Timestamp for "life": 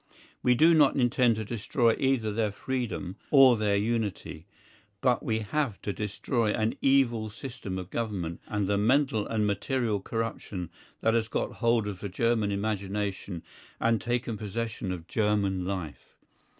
15.65-16.17